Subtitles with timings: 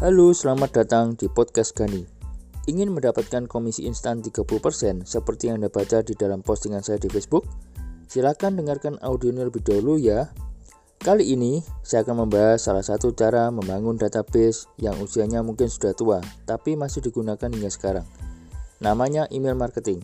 [0.00, 2.00] Halo, selamat datang di podcast Gani.
[2.72, 7.44] Ingin mendapatkan komisi instan 30% seperti yang Anda baca di dalam postingan saya di Facebook?
[8.08, 10.32] Silakan dengarkan audionya lebih dahulu ya.
[11.04, 16.24] Kali ini saya akan membahas salah satu cara membangun database yang usianya mungkin sudah tua
[16.48, 18.08] tapi masih digunakan hingga sekarang.
[18.80, 20.00] Namanya email marketing.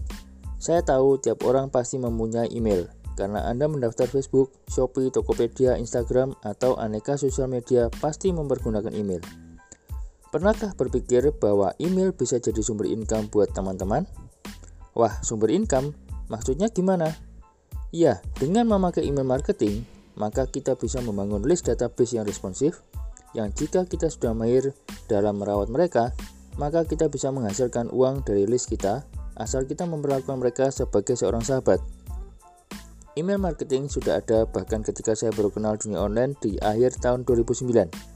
[0.60, 2.84] Saya tahu tiap orang pasti mempunyai email
[3.16, 9.45] karena Anda mendaftar Facebook, Shopee, Tokopedia, Instagram, atau aneka sosial media pasti mempergunakan email.
[10.36, 14.04] Pernahkah berpikir bahwa email bisa jadi sumber income buat teman-teman?
[14.92, 15.96] Wah, sumber income?
[16.28, 17.08] Maksudnya gimana?
[17.88, 22.84] Ya, dengan memakai email marketing, maka kita bisa membangun list database yang responsif
[23.32, 24.76] yang jika kita sudah mahir
[25.08, 26.12] dalam merawat mereka,
[26.60, 29.08] maka kita bisa menghasilkan uang dari list kita
[29.40, 31.80] asal kita memperlakukan mereka sebagai seorang sahabat.
[33.16, 38.15] Email marketing sudah ada bahkan ketika saya baru kenal dunia online di akhir tahun 2009.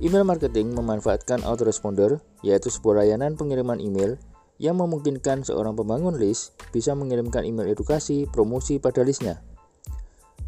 [0.00, 4.16] Email marketing memanfaatkan autoresponder, yaitu sebuah layanan pengiriman email
[4.56, 9.44] yang memungkinkan seorang pembangun list bisa mengirimkan email edukasi promosi pada listnya.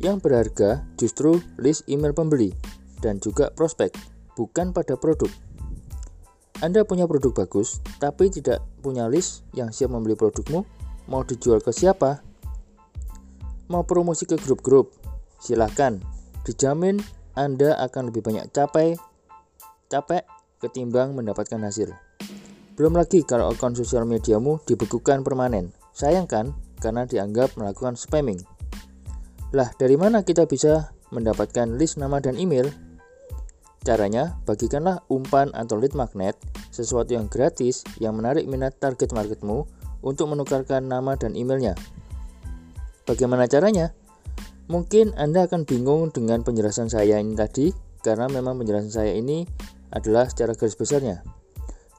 [0.01, 2.57] Yang berharga justru list email pembeli
[3.05, 3.93] dan juga prospek,
[4.41, 5.29] bukan pada produk.
[6.65, 10.65] Anda punya produk bagus, tapi tidak punya list yang siap membeli produkmu,
[11.13, 12.25] mau dijual ke siapa?
[13.69, 14.97] Mau promosi ke grup-grup?
[15.37, 16.01] Silahkan,
[16.49, 17.05] dijamin
[17.37, 18.95] Anda akan lebih banyak capai,
[19.93, 20.25] capek
[20.57, 21.93] ketimbang mendapatkan hasil.
[22.73, 25.77] Belum lagi kalau akun sosial mediamu dibekukan permanen.
[25.93, 28.41] Sayangkan karena dianggap melakukan spamming.
[29.53, 32.73] Lah, dari mana kita bisa mendapatkan list nama dan email?
[33.85, 36.41] Caranya, bagikanlah umpan atau lead magnet,
[36.73, 39.69] sesuatu yang gratis yang menarik minat target marketmu
[40.01, 41.77] untuk menukarkan nama dan emailnya.
[43.05, 43.93] Bagaimana caranya?
[44.73, 49.45] Mungkin Anda akan bingung dengan penjelasan saya ini tadi, karena memang penjelasan saya ini
[49.93, 51.23] adalah secara garis besarnya.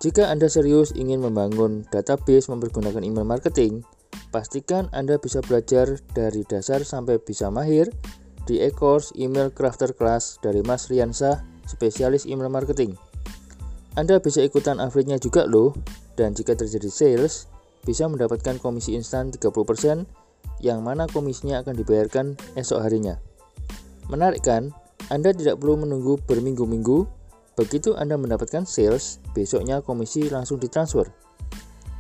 [0.04, 3.88] Jika Anda serius ingin membangun database mempergunakan email marketing,
[4.34, 7.94] Pastikan Anda bisa belajar dari dasar sampai bisa mahir
[8.50, 12.98] di e-course email crafter class dari Mas Riansa, spesialis email marketing.
[13.94, 15.78] Anda bisa ikutan affiliate-nya juga loh,
[16.18, 17.46] dan jika terjadi sales,
[17.86, 20.10] bisa mendapatkan komisi instan 30%
[20.66, 22.26] yang mana komisinya akan dibayarkan
[22.58, 23.22] esok harinya.
[24.10, 24.74] Menarik kan?
[25.14, 27.06] Anda tidak perlu menunggu berminggu-minggu.
[27.54, 31.06] Begitu Anda mendapatkan sales, besoknya komisi langsung ditransfer.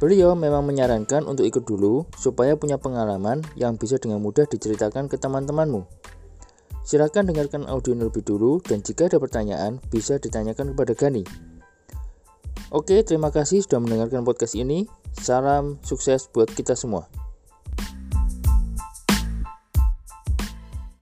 [0.02, 5.16] Beliau memang menyarankan untuk ikut dulu supaya punya pengalaman yang bisa dengan mudah diceritakan ke
[5.16, 5.86] teman-temanmu.
[6.84, 11.24] Silakan dengarkan audio lebih dulu dan jika ada pertanyaan bisa ditanyakan kepada Gani.
[12.74, 14.90] Oke, terima kasih sudah mendengarkan podcast ini.
[15.16, 17.23] Salam sukses buat kita semua.